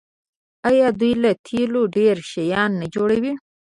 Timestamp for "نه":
2.81-2.85